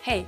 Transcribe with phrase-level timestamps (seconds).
[0.00, 0.24] Hey,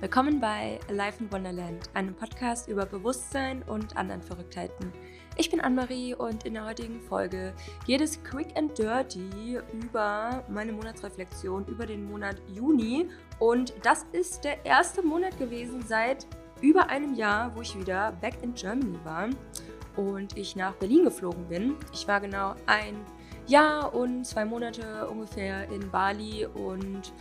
[0.00, 4.90] willkommen bei Life in Wonderland, einem Podcast über Bewusstsein und anderen Verrücktheiten.
[5.36, 7.52] Ich bin Anne-Marie und in der heutigen Folge
[7.86, 13.10] geht es quick and dirty über meine Monatsreflexion über den Monat Juni.
[13.38, 16.26] Und das ist der erste Monat gewesen seit
[16.62, 19.28] über einem Jahr, wo ich wieder back in Germany war
[19.96, 21.76] und ich nach Berlin geflogen bin.
[21.92, 22.96] Ich war genau ein
[23.46, 27.12] Jahr und zwei Monate ungefähr in Bali und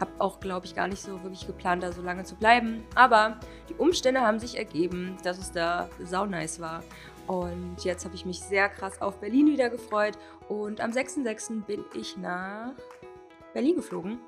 [0.00, 2.84] habe auch, glaube ich, gar nicht so wirklich geplant, da so lange zu bleiben.
[2.94, 6.82] Aber die Umstände haben sich ergeben, dass es da sau nice war.
[7.26, 10.18] Und jetzt habe ich mich sehr krass auf Berlin wieder gefreut.
[10.48, 11.64] Und am 6.6.
[11.64, 12.72] bin ich nach
[13.52, 14.18] Berlin geflogen.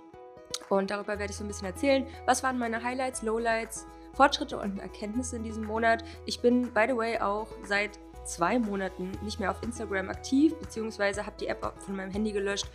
[0.68, 2.06] Und darüber werde ich so ein bisschen erzählen.
[2.26, 6.04] Was waren meine Highlights, Lowlights, Fortschritte und Erkenntnisse in diesem Monat?
[6.26, 11.26] Ich bin, by the way, auch seit zwei Monaten nicht mehr auf Instagram aktiv, beziehungsweise
[11.26, 12.68] habe die App von meinem Handy gelöscht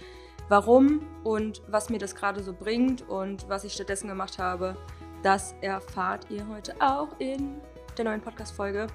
[0.49, 4.77] Warum und was mir das gerade so bringt und was ich stattdessen gemacht habe,
[5.21, 7.59] das erfahrt ihr heute auch in
[7.97, 8.87] der neuen Podcast-Folge.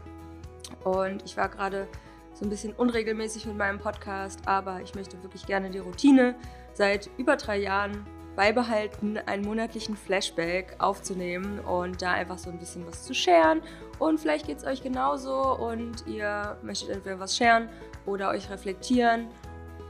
[0.85, 1.89] Und ich war gerade
[2.33, 6.35] so ein bisschen unregelmäßig mit meinem Podcast, aber ich möchte wirklich gerne die Routine
[6.73, 12.87] seit über drei Jahren beibehalten, einen monatlichen Flashback aufzunehmen und da einfach so ein bisschen
[12.87, 13.63] was zu scheren.
[13.99, 17.69] Und vielleicht geht es euch genauso und ihr möchtet entweder was scheren
[18.07, 19.29] oder euch reflektieren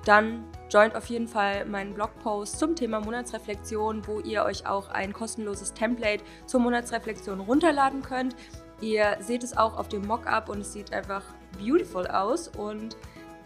[0.04, 5.12] dann joint auf jeden Fall meinen Blogpost zum Thema Monatsreflexion, wo ihr euch auch ein
[5.12, 8.34] kostenloses Template zur Monatsreflexion runterladen könnt.
[8.80, 11.22] Ihr seht es auch auf dem Mockup und es sieht einfach
[11.58, 12.96] beautiful aus und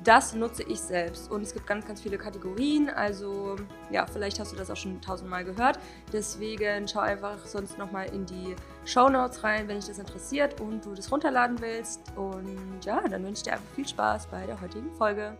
[0.04, 1.30] das nutze ich selbst.
[1.30, 2.90] Und es gibt ganz, ganz viele Kategorien.
[2.90, 3.56] Also,
[3.90, 5.78] ja, vielleicht hast du das auch schon tausendmal gehört.
[6.12, 10.84] Deswegen schau einfach sonst nochmal in die Show Notes rein, wenn dich das interessiert und
[10.84, 12.02] du das runterladen willst.
[12.16, 15.36] Und ja, dann wünsche ich dir einfach viel Spaß bei der heutigen Folge.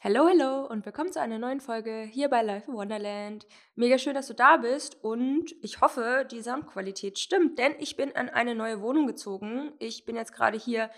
[0.00, 3.48] Hallo, hallo und willkommen zu einer neuen Folge hier bei Life in Wonderland.
[3.74, 8.14] Mega schön, dass du da bist und ich hoffe, die Soundqualität stimmt, denn ich bin
[8.14, 9.72] an eine neue Wohnung gezogen.
[9.80, 10.88] Ich bin jetzt gerade hier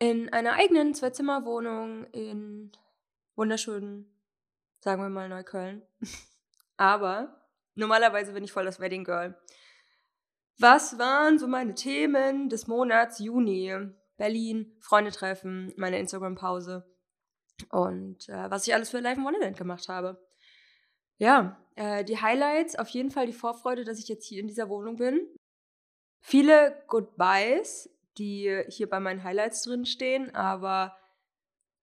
[0.00, 2.72] in einer eigenen Zwei-Zimmer-Wohnung in
[3.36, 4.12] wunderschönen,
[4.80, 5.82] sagen wir mal Neukölln.
[6.76, 9.40] Aber normalerweise bin ich voll das Wedding Girl.
[10.58, 13.72] Was waren so meine Themen des Monats Juni?
[14.16, 16.89] Berlin, Freunde treffen, meine Instagram-Pause
[17.70, 20.20] und äh, was ich alles für Live in Wonderland gemacht habe.
[21.18, 24.68] Ja, äh, die Highlights, auf jeden Fall die Vorfreude, dass ich jetzt hier in dieser
[24.68, 25.26] Wohnung bin.
[26.20, 30.96] Viele Goodbyes, die hier bei meinen Highlights drin stehen, aber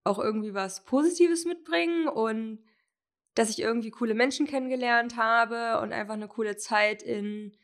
[0.04, 2.64] auch irgendwie was Positives mitbringen und
[3.36, 7.56] dass ich irgendwie coole Menschen kennengelernt habe und einfach eine coole Zeit in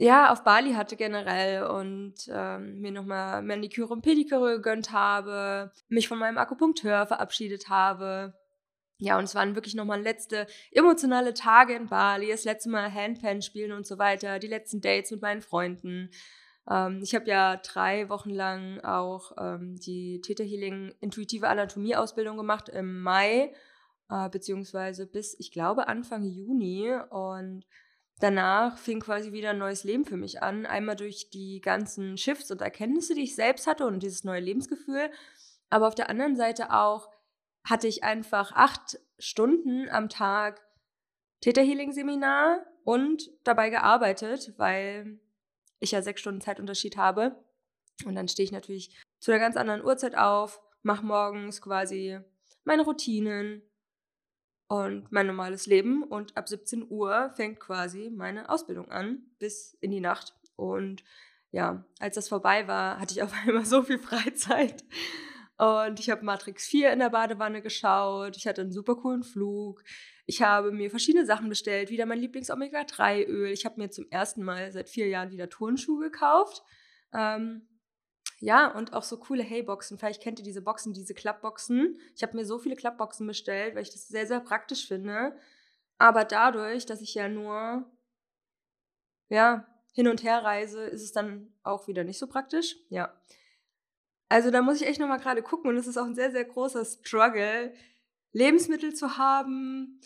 [0.00, 6.06] ja, auf Bali hatte generell und ähm, mir nochmal Maniküre und Pediküre gegönnt habe, mich
[6.06, 8.32] von meinem Akupunkteur verabschiedet habe.
[9.00, 13.42] Ja, und es waren wirklich nochmal letzte emotionale Tage in Bali, das letzte Mal Handpan
[13.42, 16.10] spielen und so weiter, die letzten Dates mit meinen Freunden.
[16.70, 22.36] Ähm, ich habe ja drei Wochen lang auch ähm, die Theta Healing Intuitive Anatomie Ausbildung
[22.36, 23.52] gemacht im Mai,
[24.10, 27.64] äh, beziehungsweise bis, ich glaube, Anfang Juni und
[28.20, 30.66] danach fing quasi wieder ein neues Leben für mich an.
[30.66, 35.10] Einmal durch die ganzen Shifts und Erkenntnisse, die ich selbst hatte und dieses neue Lebensgefühl.
[35.70, 37.10] Aber auf der anderen Seite auch
[37.64, 40.60] hatte ich einfach acht Stunden am Tag
[41.40, 45.20] Theta Healing Seminar und dabei gearbeitet, weil
[45.78, 47.44] ich ja sechs Stunden Zeitunterschied habe.
[48.04, 52.18] Und dann stehe ich natürlich zu einer ganz anderen Uhrzeit auf, mache morgens quasi
[52.64, 53.62] meine Routinen,
[54.68, 56.02] und mein normales Leben.
[56.02, 60.34] Und ab 17 Uhr fängt quasi meine Ausbildung an, bis in die Nacht.
[60.56, 61.02] Und
[61.50, 64.84] ja, als das vorbei war, hatte ich auf einmal so viel Freizeit.
[65.56, 68.36] Und ich habe Matrix 4 in der Badewanne geschaut.
[68.36, 69.82] Ich hatte einen super coolen Flug.
[70.24, 71.90] Ich habe mir verschiedene Sachen bestellt.
[71.90, 73.50] Wieder mein Lieblings-Omega-3-Öl.
[73.50, 76.62] Ich habe mir zum ersten Mal seit vier Jahren wieder Turnschuhe gekauft.
[77.12, 77.66] Ähm,
[78.40, 79.98] ja, und auch so coole Hey-Boxen.
[79.98, 81.98] Vielleicht kennt ihr diese Boxen, diese Klappboxen.
[82.14, 85.36] Ich habe mir so viele Klappboxen bestellt, weil ich das sehr, sehr praktisch finde.
[85.98, 87.84] Aber dadurch, dass ich ja nur
[89.28, 92.76] ja, hin und her reise, ist es dann auch wieder nicht so praktisch.
[92.88, 93.12] Ja.
[94.28, 96.44] Also da muss ich echt nochmal gerade gucken und es ist auch ein sehr, sehr
[96.44, 97.74] großer Struggle,
[98.32, 100.00] Lebensmittel zu haben,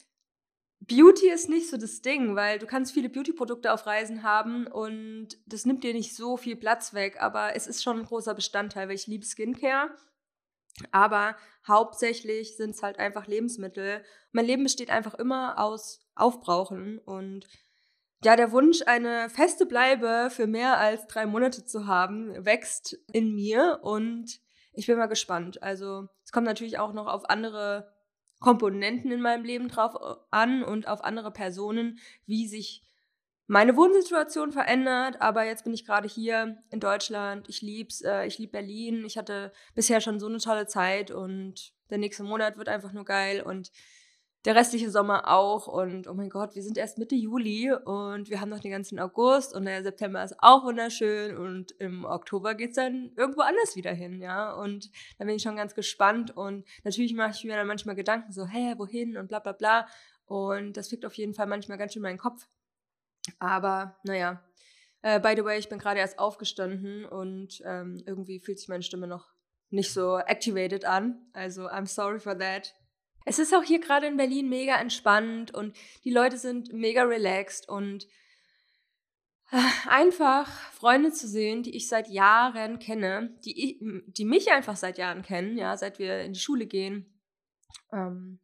[0.89, 5.29] Beauty ist nicht so das Ding, weil du kannst viele Beauty-Produkte auf Reisen haben und
[5.47, 8.89] das nimmt dir nicht so viel Platz weg, aber es ist schon ein großer Bestandteil,
[8.89, 9.91] weil ich liebe Skincare.
[10.91, 11.37] Aber
[11.69, 14.03] hauptsächlich sind es halt einfach Lebensmittel.
[14.33, 17.47] Mein Leben besteht einfach immer aus Aufbrauchen und
[18.25, 23.35] ja, der Wunsch, eine feste Bleibe für mehr als drei Monate zu haben, wächst in
[23.35, 24.41] mir und
[24.73, 25.63] ich bin mal gespannt.
[25.63, 27.92] Also es kommt natürlich auch noch auf andere
[28.43, 32.83] Komponenten in meinem Leben drauf äh, an und auf andere Personen, wie sich
[33.47, 35.21] meine Wohnsituation verändert.
[35.21, 37.49] Aber jetzt bin ich gerade hier in Deutschland.
[37.49, 38.03] Ich lieb's.
[38.03, 39.05] Äh, ich liebe Berlin.
[39.07, 43.05] Ich hatte bisher schon so eine tolle Zeit und der nächste Monat wird einfach nur
[43.05, 43.71] geil und
[44.45, 45.67] der restliche Sommer auch.
[45.67, 48.99] Und oh mein Gott, wir sind erst Mitte Juli und wir haben noch den ganzen
[48.99, 53.77] August und der September ist auch wunderschön und im Oktober geht es dann irgendwo anders
[53.77, 54.53] wieder hin, ja.
[54.53, 58.33] Und da bin ich schon ganz gespannt und natürlich mache ich mir dann manchmal Gedanken
[58.33, 59.87] so, hä, wohin und bla bla bla.
[60.25, 62.49] Und das fickt auf jeden Fall manchmal ganz schön meinen Kopf.
[63.39, 64.43] Aber naja,
[65.03, 68.83] äh, by the way, ich bin gerade erst aufgestanden und ähm, irgendwie fühlt sich meine
[68.83, 69.33] Stimme noch
[69.71, 71.27] nicht so activated an.
[71.33, 72.75] Also I'm sorry for that.
[73.25, 77.69] Es ist auch hier gerade in Berlin mega entspannt und die Leute sind mega relaxed
[77.69, 78.07] und
[79.53, 84.99] äh, einfach Freunde zu sehen, die ich seit Jahren kenne, die, die mich einfach seit
[84.99, 87.07] Jahren kennen, ja, seit wir in die Schule gehen.
[87.93, 88.39] Ähm,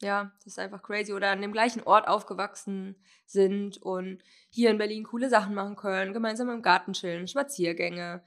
[0.00, 1.12] ja, das ist einfach crazy.
[1.12, 6.12] Oder an dem gleichen Ort aufgewachsen sind und hier in Berlin coole Sachen machen können,
[6.12, 8.22] gemeinsam im Garten chillen, Spaziergänge,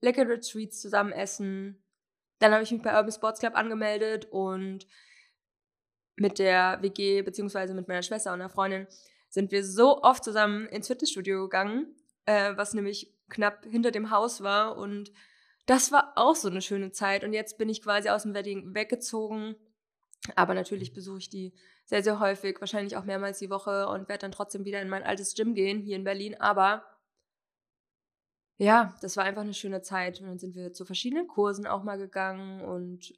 [0.00, 1.82] leckere Treats zusammen essen.
[2.38, 4.86] Dann habe ich mich bei Urban Sports Club angemeldet und
[6.16, 8.86] mit der WG beziehungsweise mit meiner Schwester und einer Freundin
[9.28, 11.94] sind wir so oft zusammen ins Fitnessstudio gegangen,
[12.26, 15.10] äh, was nämlich knapp hinter dem Haus war und
[15.66, 17.24] das war auch so eine schöne Zeit.
[17.24, 19.54] Und jetzt bin ich quasi aus dem Wedding weggezogen,
[20.34, 21.54] aber natürlich besuche ich die
[21.84, 25.02] sehr, sehr häufig, wahrscheinlich auch mehrmals die Woche und werde dann trotzdem wieder in mein
[25.02, 26.84] altes Gym gehen hier in Berlin, aber
[28.58, 30.20] ja, das war einfach eine schöne Zeit.
[30.20, 33.12] Und dann sind wir zu verschiedenen Kursen auch mal gegangen und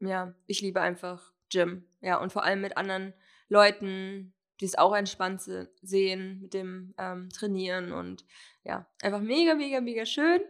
[0.00, 1.84] ja, ich liebe einfach Gym.
[2.00, 3.14] Ja, und vor allem mit anderen
[3.48, 5.42] Leuten, die es auch entspannt
[5.82, 8.24] sehen mit dem ähm, Trainieren und
[8.64, 10.40] ja, einfach mega, mega, mega schön.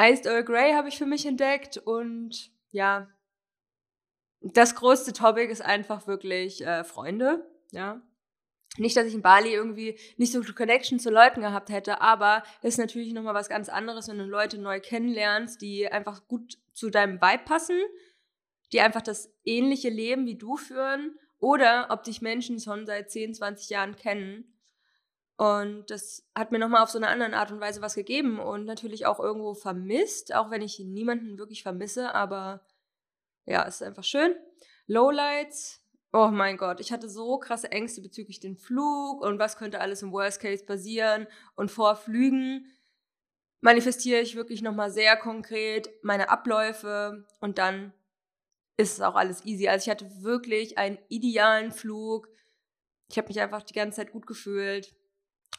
[0.00, 3.08] Iced Earl Grey habe ich für mich entdeckt und ja,
[4.40, 8.00] das größte Topic ist einfach wirklich äh, Freunde, ja.
[8.78, 12.44] Nicht, dass ich in Bali irgendwie nicht so viel Connection zu Leuten gehabt hätte, aber
[12.62, 16.56] es ist natürlich nochmal was ganz anderes, wenn du Leute neu kennenlernst, die einfach gut
[16.72, 17.76] zu deinem Vibe passen
[18.72, 23.34] die einfach das ähnliche Leben wie du führen oder ob dich Menschen schon seit 10,
[23.34, 24.52] 20 Jahren kennen.
[25.36, 28.66] Und das hat mir nochmal auf so eine andere Art und Weise was gegeben und
[28.66, 32.60] natürlich auch irgendwo vermisst, auch wenn ich niemanden wirklich vermisse, aber
[33.46, 34.34] ja, es ist einfach schön.
[34.86, 35.82] Lowlights,
[36.12, 40.02] oh mein Gott, ich hatte so krasse Ängste bezüglich den Flug und was könnte alles
[40.02, 42.66] im Worst Case passieren und vor Flügen
[43.62, 47.94] manifestiere ich wirklich nochmal sehr konkret meine Abläufe und dann
[48.80, 49.68] ist es auch alles easy.
[49.68, 52.28] Also ich hatte wirklich einen idealen Flug.
[53.08, 54.94] Ich habe mich einfach die ganze Zeit gut gefühlt.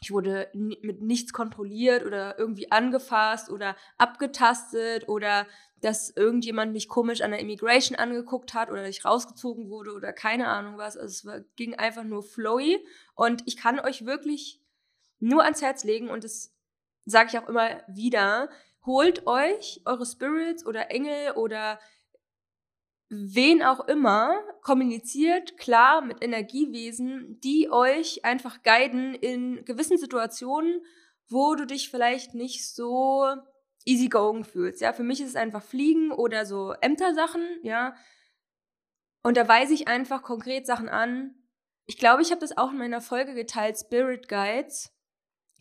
[0.02, 5.46] Ich wurde mit nichts kontrolliert oder irgendwie angefasst oder abgetastet oder
[5.80, 10.48] dass irgendjemand mich komisch an der Immigration angeguckt hat oder ich rausgezogen wurde oder keine
[10.48, 10.98] Ahnung was.
[10.98, 12.84] Also es war, ging einfach nur flowy
[13.14, 14.60] und ich kann euch wirklich
[15.20, 16.52] nur ans Herz legen und das
[17.06, 18.50] sage ich auch immer wieder.
[18.86, 21.80] Holt euch eure Spirits oder Engel oder
[23.12, 30.82] wen auch immer, kommuniziert klar mit Energiewesen, die euch einfach guiden in gewissen Situationen,
[31.28, 33.26] wo du dich vielleicht nicht so
[33.86, 34.80] easygoing fühlst.
[34.80, 37.96] Ja, für mich ist es einfach Fliegen oder so Ämtersachen, ja.
[39.24, 41.36] Und da weise ich einfach konkret Sachen an.
[41.88, 44.94] Ich glaube, ich habe das auch in meiner Folge geteilt, Spirit Guides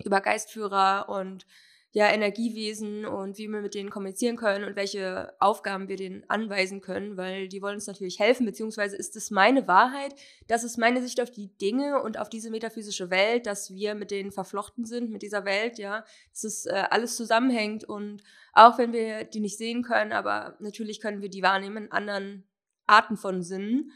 [0.04, 1.46] über Geistführer und
[1.92, 6.80] ja, Energiewesen und wie wir mit denen kommunizieren können und welche Aufgaben wir denen anweisen
[6.80, 10.14] können, weil die wollen uns natürlich helfen, beziehungsweise ist es meine Wahrheit,
[10.46, 14.12] das ist meine Sicht auf die Dinge und auf diese metaphysische Welt, dass wir mit
[14.12, 18.92] denen verflochten sind, mit dieser Welt, ja, dass es äh, alles zusammenhängt und auch wenn
[18.92, 22.44] wir die nicht sehen können, aber natürlich können wir die wahrnehmen in anderen
[22.86, 23.90] Arten von Sinnen,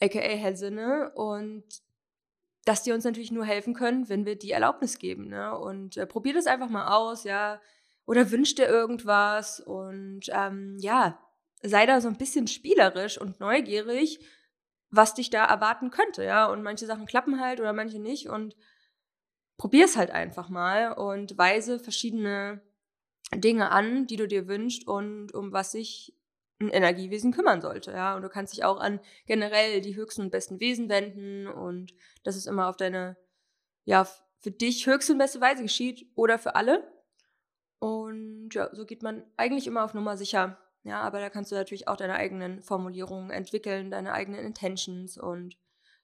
[0.00, 1.64] aka Hellsinne und
[2.64, 5.28] dass die uns natürlich nur helfen können, wenn wir die Erlaubnis geben.
[5.28, 5.56] Ne?
[5.58, 7.60] Und äh, probier das einfach mal aus, ja.
[8.06, 11.18] Oder wünsch dir irgendwas und ähm, ja,
[11.62, 14.20] sei da so ein bisschen spielerisch und neugierig,
[14.90, 16.46] was dich da erwarten könnte, ja.
[16.46, 18.54] Und manche Sachen klappen halt oder manche nicht und
[19.56, 22.60] probier es halt einfach mal und weise verschiedene
[23.34, 26.14] Dinge an, die du dir wünschst und um was sich
[26.60, 28.16] ein Energiewesen kümmern sollte, ja.
[28.16, 32.36] Und du kannst dich auch an generell die höchsten und besten Wesen wenden und dass
[32.36, 33.16] es immer auf deine,
[33.84, 34.06] ja,
[34.40, 36.90] für dich höchste und beste Weise geschieht oder für alle.
[37.78, 40.58] Und ja, so geht man eigentlich immer auf Nummer sicher.
[40.84, 45.56] Ja, aber da kannst du natürlich auch deine eigenen Formulierungen entwickeln, deine eigenen Intentions und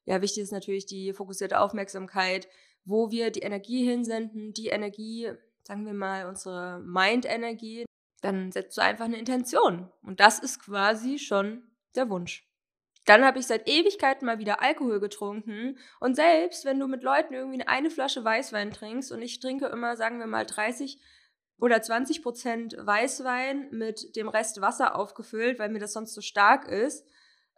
[0.06, 2.48] ja, wichtig ist natürlich die fokussierte Aufmerksamkeit,
[2.84, 5.30] wo wir die Energie hinsenden, die Energie,
[5.62, 7.84] sagen wir mal, unsere Mind-Energie,
[8.20, 9.90] dann setzt du einfach eine Intention.
[10.02, 11.62] Und das ist quasi schon
[11.94, 12.46] der Wunsch.
[13.06, 15.78] Dann habe ich seit Ewigkeiten mal wieder Alkohol getrunken.
[16.00, 19.96] Und selbst wenn du mit Leuten irgendwie eine Flasche Weißwein trinkst und ich trinke immer,
[19.96, 21.00] sagen wir mal, 30
[21.58, 26.68] oder 20 Prozent Weißwein mit dem Rest Wasser aufgefüllt, weil mir das sonst so stark
[26.68, 27.06] ist.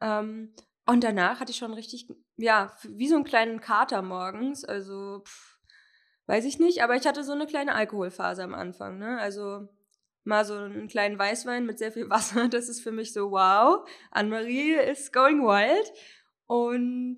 [0.01, 0.55] Ähm,
[0.87, 4.65] und danach hatte ich schon richtig, ja, wie so einen kleinen Kater morgens.
[4.65, 5.59] Also, pff,
[6.27, 8.99] weiß ich nicht, aber ich hatte so eine kleine Alkoholphase am Anfang.
[8.99, 9.19] Ne?
[9.19, 9.69] Also
[10.25, 12.49] mal so einen kleinen Weißwein mit sehr viel Wasser.
[12.51, 15.93] Das ist für mich so, wow, Anne-Marie ist going wild.
[16.47, 17.17] Und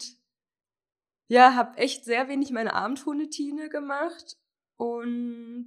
[1.28, 4.36] ja, habe echt sehr wenig meine Abendhundetine gemacht.
[4.76, 5.66] Und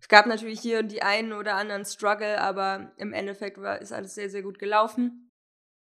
[0.00, 4.14] es gab natürlich hier die einen oder anderen Struggle, aber im Endeffekt war, ist alles
[4.14, 5.32] sehr, sehr gut gelaufen.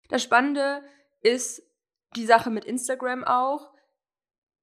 [0.09, 0.83] Das Spannende
[1.21, 1.63] ist
[2.15, 3.73] die Sache mit Instagram auch.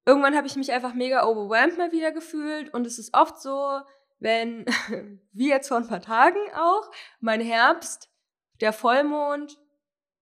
[0.05, 3.81] Irgendwann habe ich mich einfach mega overwhelmed mal wieder gefühlt und es ist oft so,
[4.19, 4.65] wenn,
[5.31, 8.09] wie jetzt vor ein paar Tagen auch, mein Herbst,
[8.61, 9.59] der Vollmond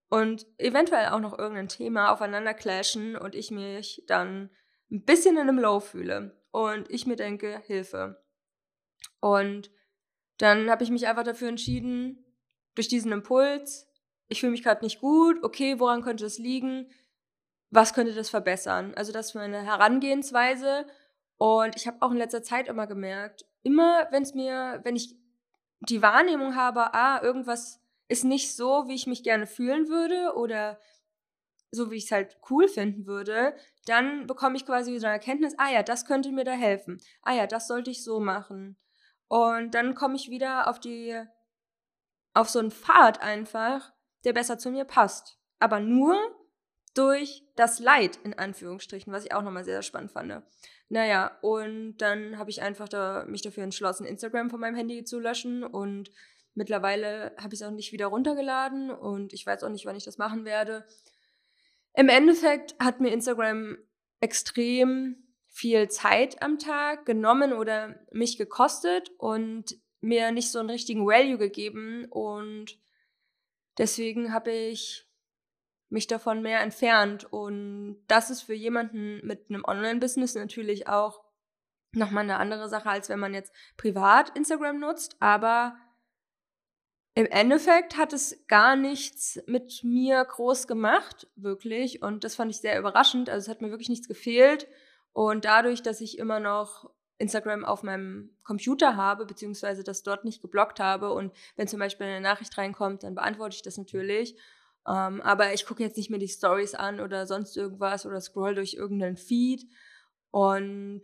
[0.08, 4.50] und eventuell auch noch irgendein Thema aufeinander clashen und ich mich dann
[4.90, 8.22] ein bisschen in einem Low fühle und ich mir denke, Hilfe.
[9.20, 9.70] Und
[10.38, 12.24] dann habe ich mich einfach dafür entschieden,
[12.74, 13.88] durch diesen Impuls,
[14.28, 16.90] ich fühle mich gerade nicht gut, okay, woran könnte das liegen?
[17.70, 18.92] Was könnte das verbessern?
[18.94, 20.86] Also das ist meine Herangehensweise.
[21.38, 25.16] Und ich habe auch in letzter Zeit immer gemerkt, immer wenn es mir, wenn ich
[25.80, 30.78] die Wahrnehmung habe, ah, irgendwas ist nicht so, wie ich mich gerne fühlen würde oder
[31.70, 35.54] so, wie ich es halt cool finden würde, dann bekomme ich quasi so eine Erkenntnis,
[35.56, 37.00] ah ja, das könnte mir da helfen.
[37.22, 38.76] Ah ja, das sollte ich so machen.
[39.28, 41.18] Und dann komme ich wieder auf die,
[42.34, 43.92] auf so einen Pfad einfach,
[44.24, 45.38] der besser zu mir passt.
[45.58, 46.16] Aber nur
[46.94, 50.42] durch das Leid, in Anführungsstrichen, was ich auch nochmal sehr, sehr spannend fand.
[50.88, 55.18] Naja, und dann habe ich einfach da, mich dafür entschlossen, Instagram von meinem Handy zu
[55.18, 56.10] löschen und
[56.54, 60.04] mittlerweile habe ich es auch nicht wieder runtergeladen und ich weiß auch nicht, wann ich
[60.04, 60.86] das machen werde.
[61.94, 63.78] Im Endeffekt hat mir Instagram
[64.20, 65.16] extrem
[65.48, 71.38] viel Zeit am Tag genommen oder mich gekostet und mir nicht so einen richtigen Value
[71.38, 72.78] gegeben und
[73.78, 75.06] deswegen habe ich
[75.92, 77.24] mich davon mehr entfernt.
[77.30, 81.22] Und das ist für jemanden mit einem Online-Business natürlich auch
[81.92, 85.16] nochmal eine andere Sache, als wenn man jetzt privat Instagram nutzt.
[85.20, 85.76] Aber
[87.14, 92.02] im Endeffekt hat es gar nichts mit mir groß gemacht, wirklich.
[92.02, 93.28] Und das fand ich sehr überraschend.
[93.28, 94.66] Also es hat mir wirklich nichts gefehlt.
[95.12, 100.40] Und dadurch, dass ich immer noch Instagram auf meinem Computer habe, beziehungsweise das dort nicht
[100.40, 104.36] geblockt habe und wenn zum Beispiel eine Nachricht reinkommt, dann beantworte ich das natürlich.
[104.86, 108.54] Ähm, aber ich gucke jetzt nicht mehr die Stories an oder sonst irgendwas oder scroll
[108.54, 109.66] durch irgendeinen Feed.
[110.30, 111.02] Und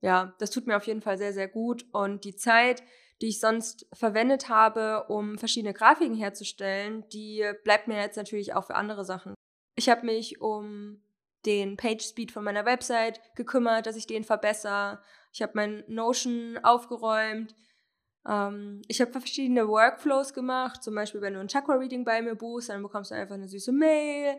[0.00, 1.84] ja, das tut mir auf jeden Fall sehr, sehr gut.
[1.92, 2.82] Und die Zeit,
[3.20, 8.66] die ich sonst verwendet habe, um verschiedene Grafiken herzustellen, die bleibt mir jetzt natürlich auch
[8.66, 9.34] für andere Sachen.
[9.74, 11.02] Ich habe mich um
[11.44, 15.00] den Page Speed von meiner Website gekümmert, dass ich den verbessere.
[15.32, 17.54] Ich habe mein Notion aufgeräumt.
[18.28, 22.68] Ähm, ich habe verschiedene Workflows gemacht, zum Beispiel, wenn du ein Chakra-Reading bei mir buchst,
[22.68, 24.36] dann bekommst du einfach eine süße Mail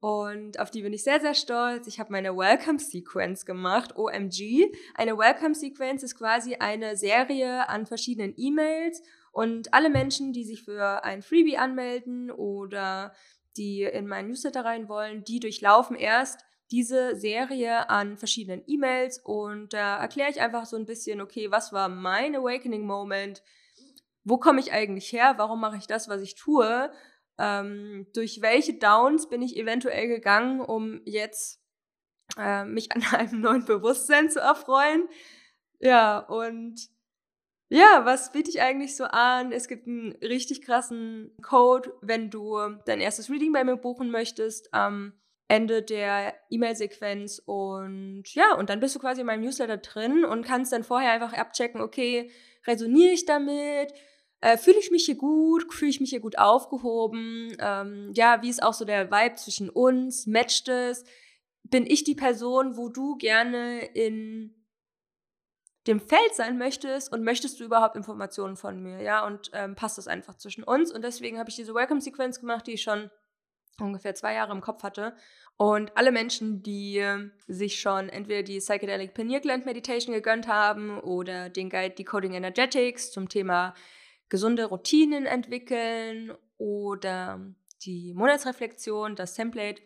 [0.00, 1.86] und auf die bin ich sehr, sehr stolz.
[1.86, 4.70] Ich habe meine Welcome Sequence gemacht, OMG.
[4.94, 10.62] Eine Welcome Sequence ist quasi eine Serie an verschiedenen E-Mails und alle Menschen, die sich
[10.62, 13.14] für ein Freebie anmelden oder
[13.56, 19.72] die in meinen Newsletter rein wollen, die durchlaufen erst diese Serie an verschiedenen E-Mails und
[19.72, 23.42] da erkläre ich einfach so ein bisschen, okay, was war mein Awakening Moment?
[24.24, 25.34] Wo komme ich eigentlich her?
[25.36, 26.90] Warum mache ich das, was ich tue?
[27.38, 31.60] Ähm, durch welche Downs bin ich eventuell gegangen, um jetzt
[32.38, 35.08] äh, mich an einem neuen Bewusstsein zu erfreuen?
[35.80, 36.88] Ja, und
[37.68, 39.52] ja, was biete ich eigentlich so an?
[39.52, 44.70] Es gibt einen richtig krassen Code, wenn du dein erstes Reading bei mir buchen möchtest.
[44.72, 45.12] Ähm,
[45.48, 50.44] Ende der E-Mail-Sequenz und ja, und dann bist du quasi in meinem Newsletter drin und
[50.44, 52.30] kannst dann vorher einfach abchecken, okay,
[52.66, 53.92] resoniere ich damit?
[54.40, 55.72] Äh, fühle ich mich hier gut?
[55.72, 57.54] Fühle ich mich hier gut aufgehoben?
[57.58, 60.26] Ähm, ja, wie ist auch so der Vibe zwischen uns?
[60.26, 61.04] Matcht es?
[61.62, 64.54] Bin ich die Person, wo du gerne in
[65.86, 69.98] dem Feld sein möchtest und möchtest du überhaupt Informationen von mir, ja, und ähm, passt
[69.98, 73.10] das einfach zwischen uns und deswegen habe ich diese Welcome-Sequenz gemacht, die ich schon
[73.80, 75.14] ungefähr zwei Jahre im Kopf hatte.
[75.56, 77.04] Und alle Menschen, die
[77.46, 83.12] sich schon entweder die Psychedelic Pineal Gland Meditation gegönnt haben oder den Guide Decoding Energetics
[83.12, 83.74] zum Thema
[84.28, 87.40] gesunde Routinen entwickeln oder
[87.82, 89.82] die Monatsreflexion, das Template,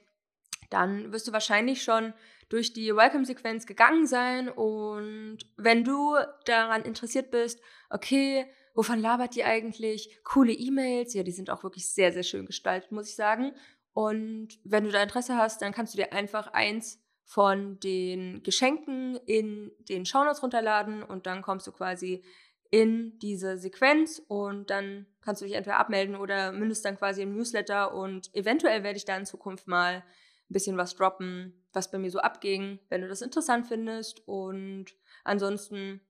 [0.71, 2.15] dann wirst du wahrscheinlich schon
[2.49, 4.49] durch die Welcome-Sequenz gegangen sein.
[4.49, 10.19] Und wenn du daran interessiert bist, okay, wovon labert die eigentlich?
[10.25, 13.53] Coole E-Mails, ja, die sind auch wirklich sehr, sehr schön gestaltet, muss ich sagen.
[13.99, 19.17] Und wenn du da Interesse hast, dann kannst du dir einfach eins von den Geschenken
[19.27, 22.23] in den Shownotes runterladen und dann kommst du quasi
[22.71, 27.35] in diese Sequenz und dann kannst du dich entweder abmelden oder mindestens dann quasi im
[27.35, 30.05] Newsletter und eventuell werde ich da in Zukunft mal ein
[30.47, 36.01] bisschen was droppen, was bei mir so abging, wenn du das interessant findest und ansonsten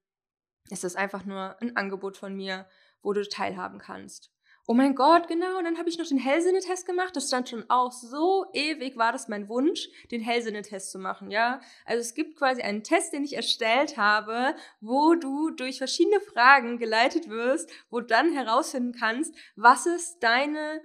[0.68, 2.66] ist das einfach nur ein Angebot von mir,
[3.00, 4.30] wo du teilhaben kannst.
[4.70, 5.56] Oh mein Gott, genau.
[5.56, 7.16] Und dann habe ich noch den Hellsinne-Test gemacht.
[7.16, 11.62] Das stand schon auch so ewig, war das mein Wunsch, den Hellsinne-Test zu machen, ja.
[11.86, 16.76] Also es gibt quasi einen Test, den ich erstellt habe, wo du durch verschiedene Fragen
[16.76, 20.82] geleitet wirst, wo du dann herausfinden kannst, was ist deine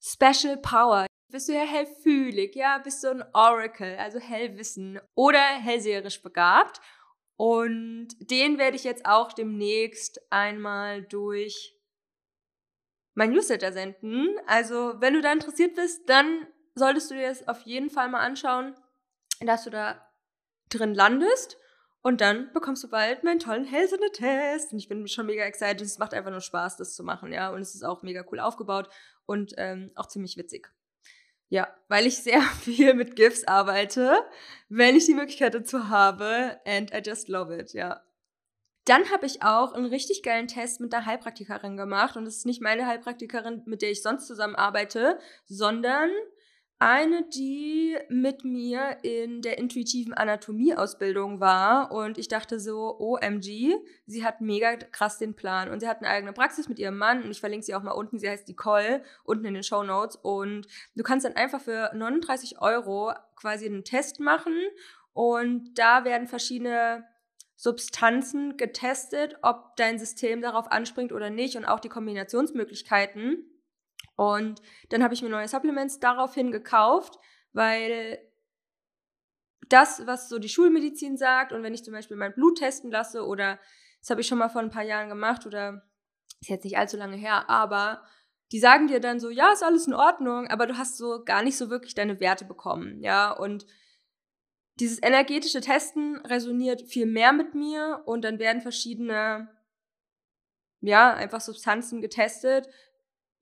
[0.00, 1.06] Special Power?
[1.30, 2.78] Bist du ja hellfühlig, ja?
[2.78, 6.80] Bist du ein Oracle, also Hellwissen oder hellseherisch begabt?
[7.36, 11.78] Und den werde ich jetzt auch demnächst einmal durch
[13.14, 14.28] mein Newsletter senden.
[14.46, 18.20] Also, wenn du da interessiert bist, dann solltest du dir das auf jeden Fall mal
[18.20, 18.74] anschauen,
[19.40, 20.00] dass du da
[20.70, 21.58] drin landest.
[22.04, 24.72] Und dann bekommst du bald meinen tollen Hellsinne-Test.
[24.72, 25.80] Und ich bin schon mega excited.
[25.80, 27.50] Es macht einfach nur Spaß, das zu machen, ja.
[27.50, 28.88] Und es ist auch mega cool aufgebaut
[29.24, 30.68] und ähm, auch ziemlich witzig.
[31.48, 34.18] Ja, weil ich sehr viel mit GIFs arbeite,
[34.68, 36.60] wenn ich die Möglichkeit dazu habe.
[36.66, 38.02] And I just love it, ja.
[38.84, 42.16] Dann habe ich auch einen richtig geilen Test mit einer Heilpraktikerin gemacht.
[42.16, 46.10] Und es ist nicht meine Heilpraktikerin, mit der ich sonst zusammenarbeite, sondern
[46.80, 51.92] eine, die mit mir in der intuitiven Anatomieausbildung war.
[51.92, 55.70] Und ich dachte so, OMG, sie hat mega krass den Plan.
[55.70, 57.22] Und sie hat eine eigene Praxis mit ihrem Mann.
[57.22, 58.18] Und ich verlinke sie auch mal unten.
[58.18, 60.16] Sie heißt Nicole, unten in den Show Notes.
[60.16, 64.56] Und du kannst dann einfach für 39 Euro quasi einen Test machen.
[65.12, 67.04] Und da werden verschiedene
[67.62, 73.48] Substanzen getestet, ob dein System darauf anspringt oder nicht und auch die Kombinationsmöglichkeiten.
[74.16, 77.20] Und dann habe ich mir neue Supplements daraufhin gekauft,
[77.52, 78.18] weil
[79.68, 83.24] das, was so die Schulmedizin sagt und wenn ich zum Beispiel mein Blut testen lasse
[83.24, 83.60] oder
[84.00, 85.84] das habe ich schon mal vor ein paar Jahren gemacht oder
[86.40, 88.02] ist jetzt nicht allzu lange her, aber
[88.50, 91.44] die sagen dir dann so, ja, ist alles in Ordnung, aber du hast so gar
[91.44, 93.66] nicht so wirklich deine Werte bekommen, ja, und
[94.80, 99.48] dieses energetische Testen resoniert viel mehr mit mir und dann werden verschiedene,
[100.80, 102.68] ja, einfach Substanzen getestet.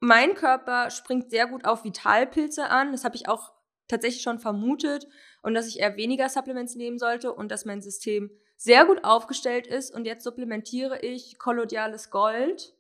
[0.01, 2.93] Mein Körper springt sehr gut auf Vitalpilze an.
[2.93, 3.53] Das habe ich auch
[3.87, 5.07] tatsächlich schon vermutet
[5.43, 9.67] und dass ich eher weniger Supplements nehmen sollte und dass mein System sehr gut aufgestellt
[9.67, 9.95] ist.
[9.95, 12.75] Und jetzt supplementiere ich kolodiales Gold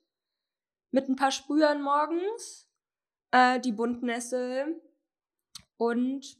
[0.90, 2.68] mit ein paar Sprühern morgens,
[3.30, 4.80] äh, die Buntnessel
[5.76, 6.39] und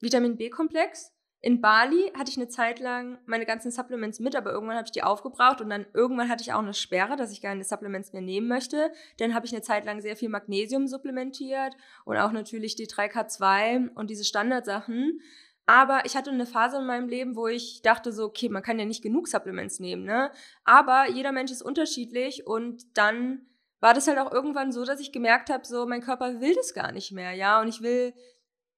[0.00, 1.12] Vitamin B-Komplex.
[1.42, 4.92] In Bali hatte ich eine Zeit lang meine ganzen Supplements mit, aber irgendwann habe ich
[4.92, 8.20] die aufgebraucht und dann irgendwann hatte ich auch eine Sperre, dass ich keine Supplements mehr
[8.20, 8.92] nehmen möchte.
[9.16, 13.94] Dann habe ich eine Zeit lang sehr viel Magnesium supplementiert und auch natürlich die 3K2
[13.94, 15.20] und diese Standardsachen.
[15.64, 18.78] Aber ich hatte eine Phase in meinem Leben, wo ich dachte so, okay, man kann
[18.78, 20.30] ja nicht genug Supplements nehmen, ne?
[20.64, 23.46] Aber jeder Mensch ist unterschiedlich und dann
[23.78, 26.74] war das halt auch irgendwann so, dass ich gemerkt habe, so mein Körper will das
[26.74, 27.62] gar nicht mehr, ja?
[27.62, 28.12] Und ich will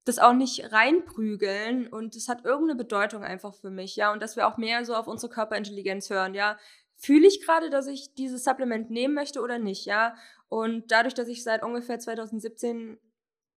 [0.05, 4.37] das auch nicht reinprügeln und es hat irgendeine Bedeutung einfach für mich, ja, und dass
[4.37, 6.59] wir auch mehr so auf unsere Körperintelligenz hören, ja.
[6.97, 10.15] Fühle ich gerade, dass ich dieses Supplement nehmen möchte oder nicht, ja?
[10.49, 12.99] Und dadurch, dass ich seit ungefähr 2017,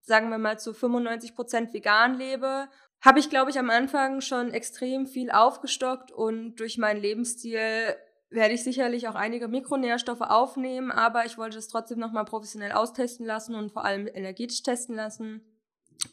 [0.01, 2.69] sagen wir mal, zu 95 Prozent vegan lebe,
[3.01, 7.95] habe ich, glaube ich, am Anfang schon extrem viel aufgestockt und durch meinen Lebensstil
[8.29, 13.25] werde ich sicherlich auch einige Mikronährstoffe aufnehmen, aber ich wollte es trotzdem nochmal professionell austesten
[13.25, 15.54] lassen und vor allem energetisch testen lassen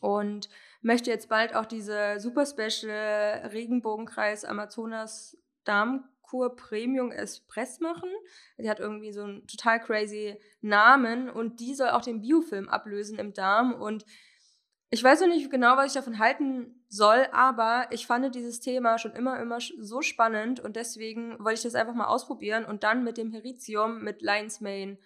[0.00, 0.48] und
[0.80, 8.10] möchte jetzt bald auch diese super special Regenbogenkreis Amazonas Darmkur Premium Espress machen.
[8.58, 13.18] Die hat irgendwie so einen total crazy Namen und die soll auch den Biofilm ablösen
[13.18, 14.04] im Darm und
[14.94, 18.98] ich weiß noch nicht genau, was ich davon halten soll, aber ich fand dieses Thema
[18.98, 23.02] schon immer, immer so spannend und deswegen wollte ich das einfach mal ausprobieren und dann
[23.02, 24.98] mit dem Heritium, mit Lion's Mane,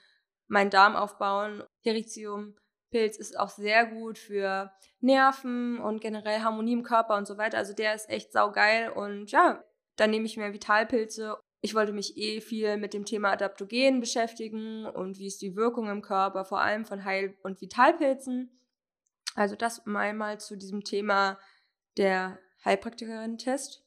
[0.49, 1.63] meinen Darm aufbauen.
[1.83, 2.57] Heritium
[2.91, 7.59] Pilz ist auch sehr gut für Nerven und generell Harmonie im Körper und so weiter.
[7.59, 9.63] Also der ist echt saugeil und ja,
[9.97, 11.39] dann nehme ich mehr Vitalpilze.
[11.63, 15.89] Ich wollte mich eh viel mit dem Thema Adaptogen beschäftigen und wie ist die Wirkung
[15.89, 18.51] im Körper, vor allem von Heil- und Vitalpilzen.
[19.35, 21.39] Also das mal zu diesem Thema
[21.97, 23.83] der Heilpraktikerin-Test.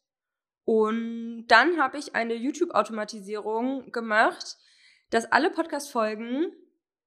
[0.65, 4.57] Und dann habe ich eine YouTube-Automatisierung gemacht,
[5.09, 6.51] dass alle Podcast-Folgen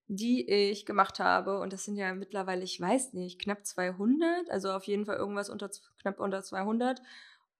[0.08, 1.60] die ich gemacht habe.
[1.60, 5.50] Und das sind ja mittlerweile, ich weiß nicht, knapp 200, also auf jeden Fall irgendwas
[5.50, 7.00] unter, knapp unter 200.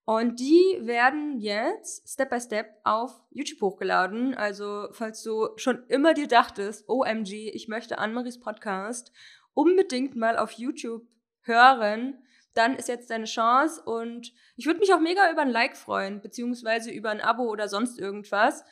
[0.05, 4.35] Und die werden jetzt Step by Step auf YouTube hochgeladen.
[4.35, 9.13] Also, falls du schon immer dir dachtest, OMG, ich möchte Annemaries Podcast
[9.55, 11.07] unbedingt mal auf YouTube
[11.43, 12.19] hören,
[12.55, 13.81] dann ist jetzt deine Chance.
[13.83, 17.69] Und ich würde mich auch mega über ein Like freuen, beziehungsweise über ein Abo oder
[17.69, 18.65] sonst irgendwas.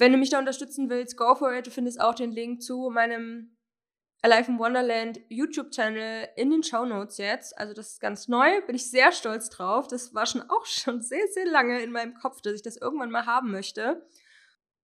[0.00, 1.66] Wenn du mich da unterstützen willst, go for it.
[1.66, 3.54] Du findest auch den Link zu meinem
[4.22, 7.58] Alive in Wonderland YouTube-Channel in den Show Notes jetzt.
[7.58, 9.88] Also das ist ganz neu, bin ich sehr stolz drauf.
[9.88, 13.10] Das war schon auch schon sehr, sehr lange in meinem Kopf, dass ich das irgendwann
[13.10, 14.08] mal haben möchte.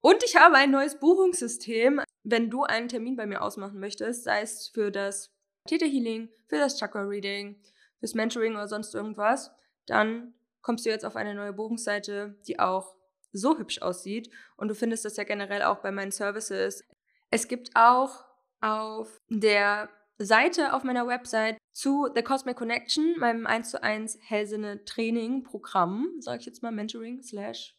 [0.02, 2.02] Und ich habe ein neues Buchungssystem.
[2.22, 5.32] Wenn du einen Termin bei mir ausmachen möchtest, sei es für das
[5.66, 7.58] Theta Healing, für das Chakra Reading,
[8.00, 9.50] fürs Mentoring oder sonst irgendwas,
[9.86, 12.96] dann kommst du jetzt auf eine neue Buchungsseite, die auch
[13.36, 14.30] so hübsch aussieht.
[14.56, 16.84] Und du findest das ja generell auch bei meinen Services.
[17.30, 18.24] Es gibt auch
[18.60, 24.84] auf der Seite auf meiner Website zu The Cosmic Connection, meinem 1 zu 1 Hellsinne
[24.84, 27.76] Training Programm, sage ich jetzt mal Mentoring slash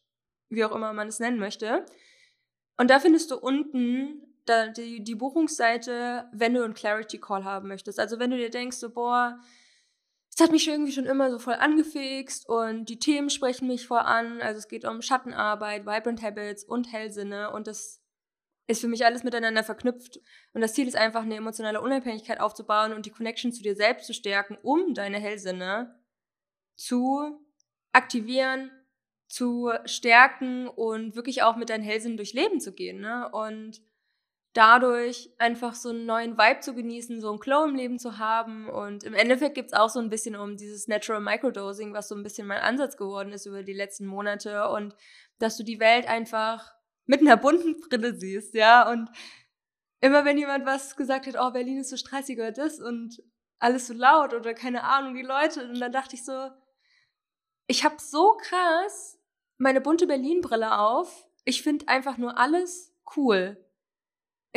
[0.50, 1.86] wie auch immer man es nennen möchte.
[2.78, 4.24] Und da findest du unten
[4.78, 8.00] die, die Buchungsseite, wenn du einen Clarity Call haben möchtest.
[8.00, 9.40] Also wenn du dir denkst, so boah,
[10.38, 14.40] es hat mich irgendwie schon immer so voll angefixt und die Themen sprechen mich voran.
[14.40, 18.04] Also es geht um Schattenarbeit, Vibrant Habits und Hellsinne und das
[18.68, 20.20] ist für mich alles miteinander verknüpft.
[20.54, 24.06] Und das Ziel ist einfach, eine emotionale Unabhängigkeit aufzubauen und die Connection zu dir selbst
[24.06, 26.00] zu stärken, um deine Hellsinne
[26.76, 27.40] zu
[27.92, 28.70] aktivieren,
[29.28, 33.02] zu stärken und wirklich auch mit deinen Hellsinnen durchs Leben zu gehen.
[33.02, 33.28] Ne?
[33.32, 33.82] Und
[34.58, 38.68] dadurch einfach so einen neuen Vibe zu genießen, so ein Glow im Leben zu haben.
[38.68, 42.16] Und im Endeffekt geht es auch so ein bisschen um dieses Natural Microdosing, was so
[42.16, 44.70] ein bisschen mein Ansatz geworden ist über die letzten Monate.
[44.70, 44.96] Und
[45.38, 46.74] dass du die Welt einfach
[47.06, 48.90] mit einer bunten Brille siehst, ja.
[48.90, 49.10] Und
[50.02, 53.22] immer wenn jemand was gesagt hat, oh, Berlin ist so stressig oder das und
[53.60, 56.50] alles so laut oder keine Ahnung, die Leute, und dann dachte ich so,
[57.68, 59.20] ich habe so krass
[59.58, 61.28] meine bunte Berlin-Brille auf.
[61.46, 63.64] Ich finde einfach nur alles cool.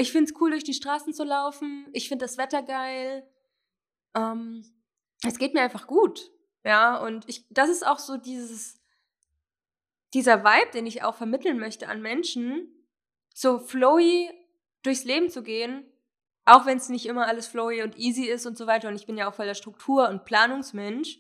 [0.01, 1.87] Ich finde es cool, durch die Straßen zu laufen.
[1.93, 3.29] Ich finde das Wetter geil.
[4.17, 4.65] Ähm,
[5.23, 6.31] es geht mir einfach gut.
[6.65, 8.81] Ja, und ich, das ist auch so dieses,
[10.15, 12.87] dieser Vibe, den ich auch vermitteln möchte an Menschen,
[13.35, 14.31] so flowy
[14.83, 15.85] durchs Leben zu gehen,
[16.47, 18.89] auch wenn es nicht immer alles flowy und easy ist und so weiter.
[18.89, 21.19] Und ich bin ja auch voll der Struktur- und Planungsmensch.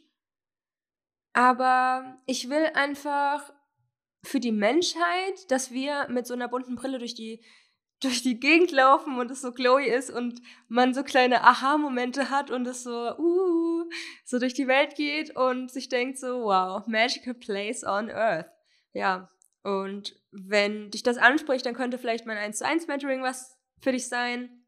[1.35, 3.53] Aber ich will einfach
[4.23, 7.45] für die Menschheit, dass wir mit so einer bunten Brille durch die,
[8.01, 12.51] durch die Gegend laufen und es so glowy ist und man so kleine Aha-Momente hat
[12.51, 13.85] und es so, uh,
[14.25, 18.51] so durch die Welt geht und sich denkt so, wow, magical place on earth.
[18.93, 19.29] Ja,
[19.63, 23.93] und wenn dich das anspricht, dann könnte vielleicht mein 1 zu 1 Mentoring was für
[23.93, 24.65] dich sein.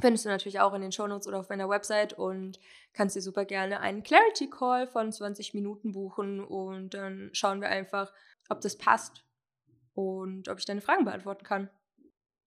[0.00, 2.58] Findest du natürlich auch in den Shownotes oder auf meiner Website und
[2.92, 7.68] kannst dir super gerne einen Clarity Call von 20 Minuten buchen und dann schauen wir
[7.68, 8.12] einfach,
[8.48, 9.24] ob das passt
[9.94, 11.70] und ob ich deine Fragen beantworten kann.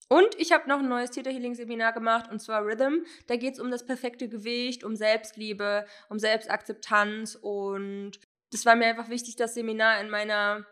[0.10, 3.06] Und ich habe noch ein neues Theta Healing Seminar gemacht und zwar Rhythm.
[3.28, 8.20] Da geht es um das perfekte Gewicht, um Selbstliebe, um Selbstakzeptanz und
[8.52, 10.66] das war mir einfach wichtig, das Seminar in meiner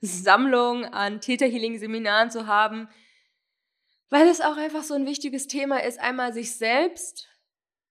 [0.00, 2.88] Sammlung an Theta Healing Seminaren zu haben,
[4.08, 7.28] weil es auch einfach so ein wichtiges Thema ist, einmal sich selbst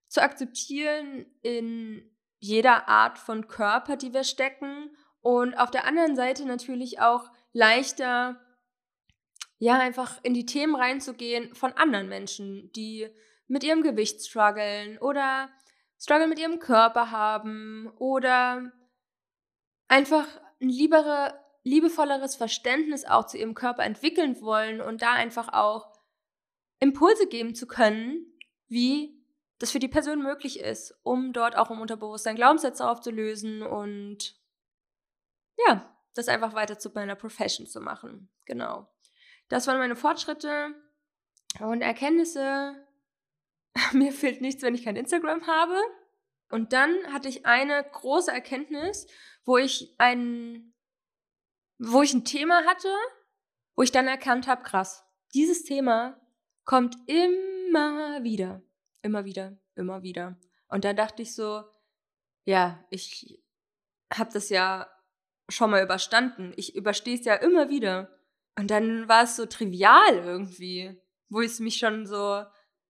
[0.07, 6.45] zu akzeptieren in jeder Art von Körper, die wir stecken und auf der anderen Seite
[6.45, 8.39] natürlich auch leichter
[9.57, 13.07] ja einfach in die Themen reinzugehen von anderen Menschen, die
[13.47, 15.49] mit ihrem Gewicht strugglen oder
[15.99, 18.71] Struggle mit ihrem Körper haben oder
[19.87, 20.27] einfach
[20.59, 25.91] eine liebere liebevolleres Verständnis auch zu ihrem Körper entwickeln wollen und da einfach auch
[26.79, 29.19] Impulse geben zu können, wie
[29.57, 34.39] das für die Person möglich ist, um dort auch im Unterbewusstsein Glaubenssätze aufzulösen und
[35.67, 38.29] ja, das einfach weiter zu meiner Profession zu machen.
[38.45, 38.87] Genau.
[39.49, 40.73] Das waren meine Fortschritte
[41.59, 42.75] und Erkenntnisse.
[43.93, 45.77] Mir fehlt nichts, wenn ich kein Instagram habe.
[46.49, 49.07] Und dann hatte ich eine große Erkenntnis,
[49.43, 50.75] wo ich einen
[51.77, 52.93] wo ich ein Thema hatte,
[53.75, 55.03] wo ich dann erkannt habe, krass,
[55.33, 56.19] dieses Thema
[56.63, 58.61] kommt immer wieder,
[59.01, 60.37] immer wieder, immer wieder.
[60.67, 61.63] Und dann dachte ich so,
[62.45, 63.41] ja, ich
[64.13, 64.89] habe das ja
[65.49, 66.53] schon mal überstanden.
[66.55, 68.09] Ich überstehe es ja immer wieder.
[68.57, 72.43] Und dann war es so trivial irgendwie, wo es mich schon so,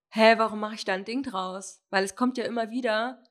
[0.10, 1.84] hä, warum mache ich da ein Ding draus?
[1.90, 3.24] Weil es kommt ja immer wieder,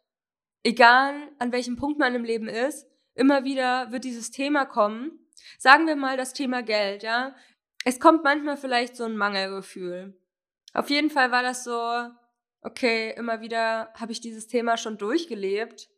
[0.63, 5.25] egal an welchem Punkt man im Leben ist, immer wieder wird dieses Thema kommen
[5.59, 7.35] Sagen wir mal das Thema Geld, ja.
[7.85, 10.19] Es kommt manchmal vielleicht so ein Mangelgefühl.
[10.73, 12.11] Auf jeden Fall war das so,
[12.63, 15.91] okay, immer wieder habe ich dieses Thema schon durchgelebt.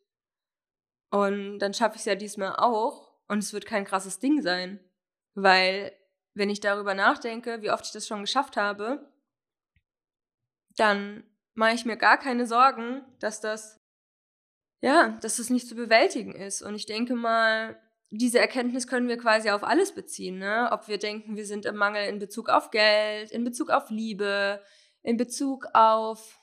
[1.11, 3.13] Und dann schaffe ich es ja diesmal auch.
[3.29, 4.81] Und es wird kein krasses Ding sein.
[5.35, 5.93] Weil,
[6.37, 9.11] wenn ich darüber nachdenke, wie oft ich das schon geschafft habe,
[10.77, 13.81] dann mache ich mir gar keine Sorgen, dass das,
[14.83, 16.61] ja, dass das nicht zu bewältigen ist.
[16.61, 20.69] Und ich denke mal, diese Erkenntnis können wir quasi auf alles beziehen, ne?
[20.73, 24.63] Ob wir denken, wir sind im Mangel in Bezug auf Geld, in Bezug auf Liebe,
[25.03, 26.39] in Bezug auf,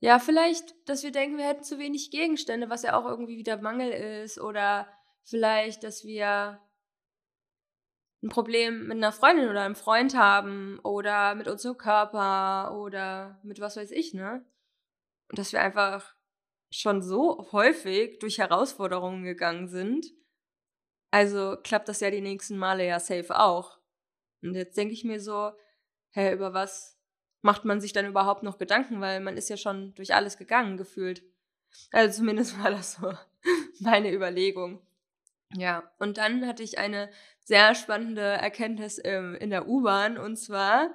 [0.00, 3.58] ja, vielleicht, dass wir denken, wir hätten zu wenig Gegenstände, was ja auch irgendwie wieder
[3.58, 4.88] Mangel ist, oder
[5.22, 6.60] vielleicht, dass wir
[8.22, 13.60] ein Problem mit einer Freundin oder einem Freund haben oder mit unserem Körper oder mit
[13.60, 14.44] was weiß ich, ne?
[15.28, 16.14] Und dass wir einfach
[16.70, 20.06] schon so häufig durch Herausforderungen gegangen sind.
[21.10, 23.78] Also klappt das ja die nächsten Male ja safe auch.
[24.42, 25.52] Und jetzt denke ich mir so,
[26.10, 26.98] hä, über was
[27.42, 30.76] macht man sich dann überhaupt noch Gedanken, weil man ist ja schon durch alles gegangen
[30.76, 31.22] gefühlt.
[31.90, 33.12] Also zumindest war das so
[33.80, 34.86] meine Überlegung.
[35.56, 37.10] Ja, und dann hatte ich eine
[37.44, 40.16] sehr spannende Erkenntnis ähm, in der U-Bahn.
[40.16, 40.94] Und zwar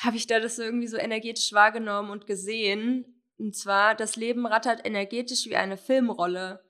[0.00, 3.22] habe ich da das irgendwie so energetisch wahrgenommen und gesehen.
[3.38, 6.62] Und zwar, das Leben rattert energetisch wie eine Filmrolle.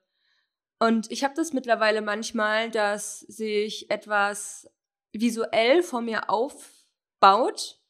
[0.79, 4.71] Und ich habe das mittlerweile manchmal, dass sich etwas
[5.13, 7.81] visuell vor mir aufbaut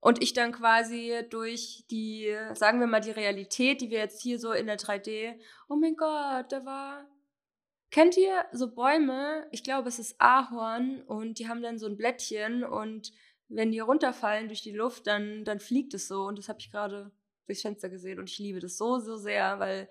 [0.00, 4.38] und ich dann quasi durch die, sagen wir mal, die Realität, die wir jetzt hier
[4.38, 7.06] so in der 3D, oh mein Gott, da war
[7.92, 9.46] Kennt ihr so Bäume?
[9.50, 13.12] Ich glaube, es ist Ahorn und die haben dann so ein Blättchen und
[13.48, 16.22] wenn die runterfallen durch die Luft, dann, dann fliegt es so.
[16.22, 17.12] Und das habe ich gerade
[17.46, 19.90] durchs Fenster gesehen und ich liebe das so, so sehr, weil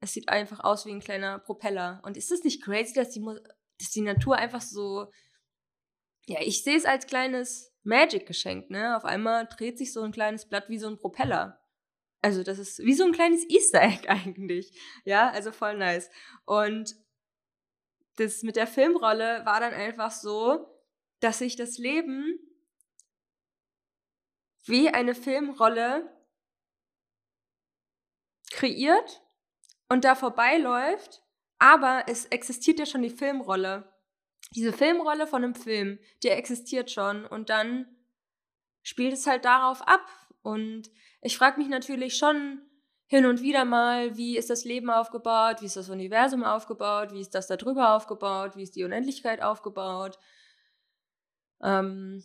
[0.00, 2.00] es sieht einfach aus wie ein kleiner Propeller.
[2.04, 3.24] Und ist es nicht crazy, dass die,
[3.80, 5.10] dass die Natur einfach so.
[6.26, 8.96] Ja, ich sehe es als kleines Magic-Geschenk, ne?
[8.96, 11.61] Auf einmal dreht sich so ein kleines Blatt wie so ein Propeller.
[12.22, 14.72] Also das ist wie so ein kleines Easter Egg eigentlich.
[15.04, 16.08] Ja, also voll nice.
[16.44, 16.94] Und
[18.16, 20.68] das mit der Filmrolle war dann einfach so,
[21.20, 22.38] dass sich das Leben
[24.64, 26.08] wie eine Filmrolle
[28.52, 29.22] kreiert
[29.88, 31.22] und da vorbeiläuft,
[31.58, 33.92] aber es existiert ja schon die Filmrolle.
[34.54, 37.86] Diese Filmrolle von einem Film, die existiert schon und dann
[38.82, 40.06] spielt es halt darauf ab.
[40.42, 42.60] Und ich frage mich natürlich schon
[43.06, 47.20] hin und wieder mal, wie ist das Leben aufgebaut, wie ist das Universum aufgebaut, wie
[47.20, 50.18] ist das da drüber aufgebaut, wie ist die Unendlichkeit aufgebaut.
[51.62, 52.22] Ähm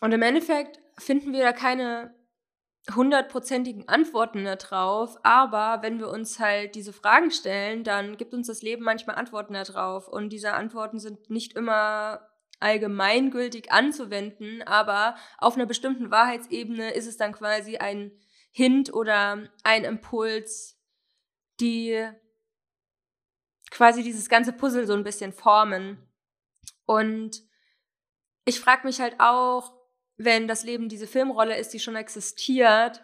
[0.00, 2.14] und im Endeffekt finden wir da keine
[2.94, 8.62] hundertprozentigen Antworten darauf, aber wenn wir uns halt diese Fragen stellen, dann gibt uns das
[8.62, 12.29] Leben manchmal Antworten darauf und diese Antworten sind nicht immer
[12.60, 18.12] allgemeingültig anzuwenden, aber auf einer bestimmten Wahrheitsebene ist es dann quasi ein
[18.52, 20.78] Hint oder ein Impuls,
[21.60, 22.08] die
[23.70, 26.06] quasi dieses ganze Puzzle so ein bisschen formen.
[26.84, 27.42] Und
[28.44, 29.72] ich frage mich halt auch,
[30.16, 33.02] wenn das Leben diese Filmrolle ist, die schon existiert,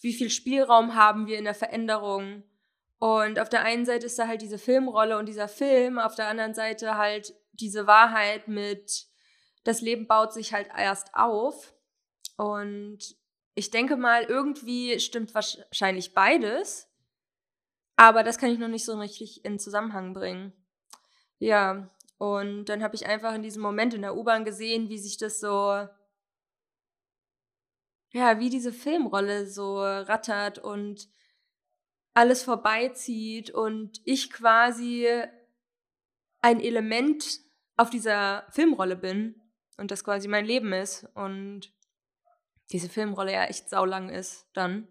[0.00, 2.44] wie viel Spielraum haben wir in der Veränderung?
[2.98, 6.28] Und auf der einen Seite ist da halt diese Filmrolle und dieser Film, auf der
[6.28, 9.06] anderen Seite halt diese Wahrheit mit,
[9.64, 11.74] das Leben baut sich halt erst auf.
[12.36, 13.16] Und
[13.54, 16.88] ich denke mal, irgendwie stimmt wahrscheinlich beides.
[17.96, 20.52] Aber das kann ich noch nicht so richtig in Zusammenhang bringen.
[21.38, 25.18] Ja, und dann habe ich einfach in diesem Moment in der U-Bahn gesehen, wie sich
[25.18, 25.86] das so,
[28.12, 31.08] ja, wie diese Filmrolle so rattert und
[32.14, 35.08] alles vorbeizieht und ich quasi
[36.42, 37.40] ein Element
[37.76, 39.40] auf dieser Filmrolle bin
[39.78, 41.72] und das quasi mein Leben ist und
[42.70, 44.88] diese Filmrolle ja echt saulang ist dann,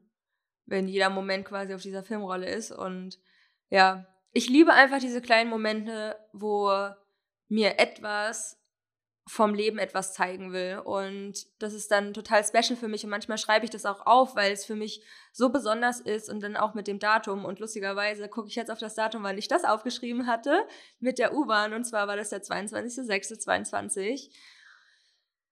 [0.66, 3.20] wenn jeder Moment quasi auf dieser Filmrolle ist und
[3.70, 6.72] ja, ich liebe einfach diese kleinen Momente, wo
[7.48, 8.61] mir etwas
[9.32, 10.82] vom Leben etwas zeigen will.
[10.84, 13.06] Und das ist dann total special für mich.
[13.06, 16.44] Und manchmal schreibe ich das auch auf, weil es für mich so besonders ist und
[16.44, 17.46] dann auch mit dem Datum.
[17.46, 20.67] Und lustigerweise gucke ich jetzt auf das Datum, weil ich das aufgeschrieben hatte
[21.00, 21.72] mit der U-Bahn.
[21.72, 24.30] Und zwar war das der 22.06.22.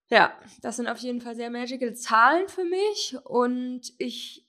[0.10, 3.16] Ja, das sind auf jeden Fall sehr magical Zahlen für mich.
[3.24, 4.46] Und ich,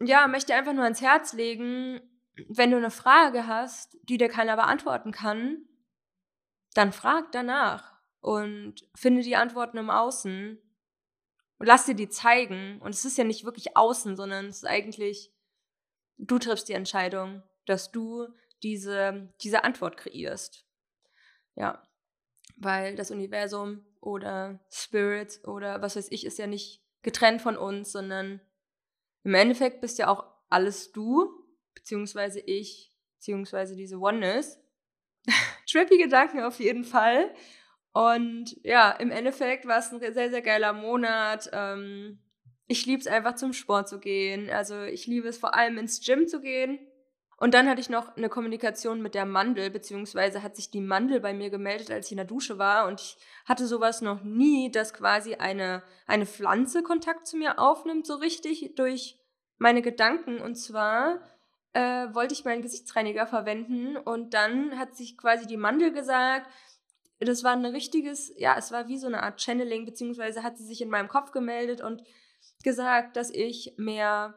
[0.00, 2.00] ja, möchte einfach nur ans Herz legen,
[2.48, 5.64] wenn du eine Frage hast, die dir keiner beantworten kann,
[6.74, 10.58] dann frag danach und finde die Antworten im Außen
[11.58, 12.80] und lass dir die zeigen.
[12.80, 15.32] Und es ist ja nicht wirklich außen, sondern es ist eigentlich,
[16.16, 18.28] du triffst die Entscheidung, dass du
[18.62, 20.64] diese, diese Antwort kreierst.
[21.54, 21.82] Ja,
[22.56, 27.92] weil das Universum oder Spirit oder was weiß ich, ist ja nicht getrennt von uns,
[27.92, 28.40] sondern
[29.24, 31.30] im Endeffekt bist ja auch alles du,
[31.74, 34.58] beziehungsweise ich, beziehungsweise diese Oneness.
[35.70, 37.34] Trippy Gedanken auf jeden Fall.
[37.98, 41.50] Und ja, im Endeffekt war es ein sehr, sehr geiler Monat.
[41.52, 42.20] Ähm,
[42.68, 44.48] ich liebe es einfach zum Sport zu gehen.
[44.50, 46.78] Also ich liebe es vor allem ins Gym zu gehen.
[47.38, 51.18] Und dann hatte ich noch eine Kommunikation mit der Mandel, beziehungsweise hat sich die Mandel
[51.18, 52.86] bei mir gemeldet, als ich in der Dusche war.
[52.86, 58.06] Und ich hatte sowas noch nie, dass quasi eine, eine Pflanze Kontakt zu mir aufnimmt,
[58.06, 59.18] so richtig durch
[59.56, 60.40] meine Gedanken.
[60.40, 61.20] Und zwar
[61.72, 66.48] äh, wollte ich meinen Gesichtsreiniger verwenden und dann hat sich quasi die Mandel gesagt,
[67.20, 70.64] das war ein richtiges, ja, es war wie so eine Art Channeling, beziehungsweise hat sie
[70.64, 72.02] sich in meinem Kopf gemeldet und
[72.62, 74.34] gesagt, dass ich mehr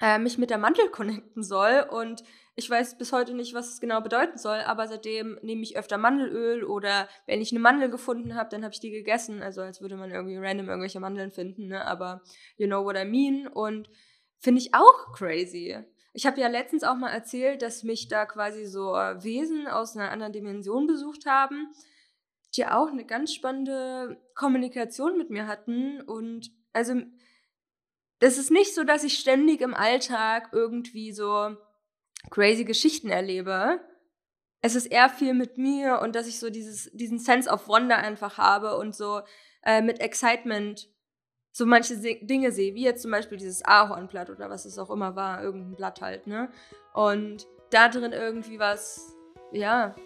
[0.00, 1.86] äh, mich mit der Mandel connecten soll.
[1.88, 2.24] Und
[2.56, 5.98] ich weiß bis heute nicht, was es genau bedeuten soll, aber seitdem nehme ich öfter
[5.98, 9.42] Mandelöl oder wenn ich eine Mandel gefunden habe, dann habe ich die gegessen.
[9.42, 11.84] Also als würde man irgendwie random irgendwelche Mandeln finden, ne?
[11.86, 12.22] aber
[12.56, 13.46] you know what I mean.
[13.46, 13.88] Und
[14.38, 15.78] finde ich auch crazy.
[16.12, 19.96] Ich habe ja letztens auch mal erzählt, dass mich da quasi so äh, Wesen aus
[19.96, 21.72] einer anderen Dimension besucht haben,
[22.56, 26.00] die auch eine ganz spannende Kommunikation mit mir hatten.
[26.00, 27.00] Und also
[28.18, 31.56] das ist nicht so, dass ich ständig im Alltag irgendwie so
[32.30, 33.80] crazy Geschichten erlebe.
[34.62, 37.96] Es ist eher viel mit mir und dass ich so dieses, diesen Sense of Wonder
[37.96, 39.22] einfach habe und so
[39.64, 40.88] äh, mit Excitement
[41.52, 45.16] so manche Dinge sehe, wie jetzt zum Beispiel dieses Ahornblatt oder was es auch immer
[45.16, 46.50] war, irgendein Blatt halt, ne?
[46.94, 49.16] Und da drin irgendwie was,
[49.52, 49.96] ja,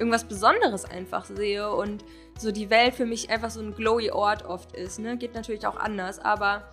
[0.00, 2.04] irgendwas Besonderes einfach sehe und
[2.38, 5.18] so die Welt für mich einfach so ein glowy Ort oft ist, ne?
[5.18, 6.64] Geht natürlich auch anders, aber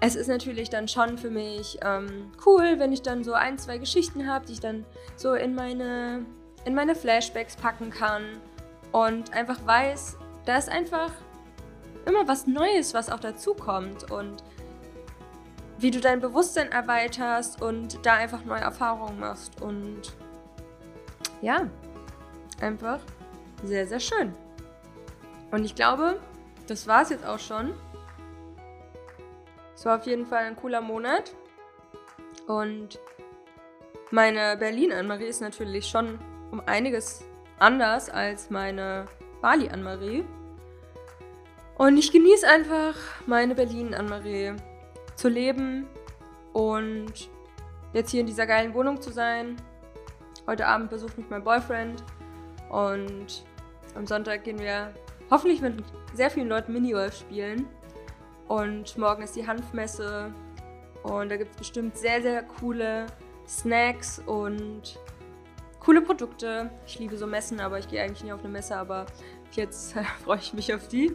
[0.00, 3.78] es ist natürlich dann schon für mich ähm, cool, wenn ich dann so ein, zwei
[3.78, 4.84] Geschichten habe, die ich dann
[5.16, 6.24] so in meine,
[6.64, 8.22] in meine Flashbacks packen kann
[8.92, 11.10] und einfach weiß, da ist einfach
[12.06, 14.44] immer was Neues, was auch dazukommt und
[15.78, 20.12] wie du dein Bewusstsein erweiterst und da einfach neue Erfahrungen machst und
[21.40, 21.68] ja,
[22.62, 23.00] einfach
[23.62, 24.32] sehr, sehr schön.
[25.50, 26.18] Und ich glaube,
[26.66, 27.74] das war es jetzt auch schon.
[29.74, 31.34] Es war auf jeden Fall ein cooler Monat.
[32.46, 32.98] Und
[34.10, 36.18] meine Berlin-Anmarie ist natürlich schon
[36.50, 37.24] um einiges
[37.58, 39.06] anders als meine
[39.40, 40.24] Bali-Anmarie.
[41.76, 42.94] Und ich genieße einfach
[43.26, 44.54] meine Berlin-Anmarie
[45.16, 45.86] zu leben
[46.52, 47.30] und
[47.92, 49.56] jetzt hier in dieser geilen Wohnung zu sein.
[50.46, 52.02] Heute Abend besucht mich mein Boyfriend
[52.72, 53.44] und
[53.94, 54.92] am Sonntag gehen wir
[55.30, 57.66] hoffentlich mit sehr vielen Leuten Mini-Golf spielen.
[58.48, 60.32] Und morgen ist die Hanfmesse.
[61.02, 63.06] Und da gibt es bestimmt sehr, sehr coole
[63.46, 64.98] Snacks und
[65.80, 66.70] coole Produkte.
[66.86, 69.04] Ich liebe so Messen, aber ich gehe eigentlich nie auf eine Messe, aber
[69.52, 71.14] jetzt freue ich mich auf die.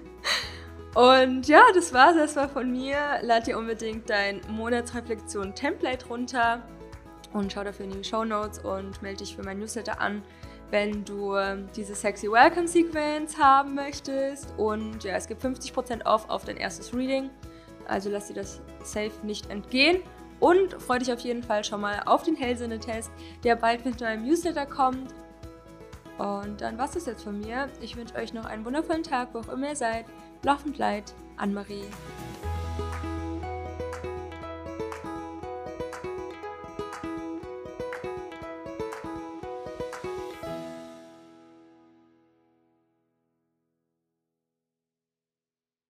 [0.94, 2.98] Und ja, das war's erstmal von mir.
[3.22, 6.62] Lad dir unbedingt dein Monatsreflexion-Template runter
[7.34, 10.22] und schau dafür in die Show Notes und melde dich für mein Newsletter an
[10.72, 14.54] wenn du ähm, diese Sexy Welcome Sequence haben möchtest.
[14.58, 17.30] Und ja, es gibt 50% off auf dein erstes Reading.
[17.88, 20.02] Also lass dir das safe nicht entgehen.
[20.40, 23.10] Und freu dich auf jeden Fall schon mal auf den Hellsinne-Test,
[23.44, 25.14] der bald mit meinem Newsletter kommt.
[26.18, 27.70] Und dann war's das jetzt von mir.
[27.82, 30.06] Ich wünsche euch noch einen wundervollen Tag, wo auch immer ihr seid.
[30.44, 31.86] Laufend leid, Anne-Marie.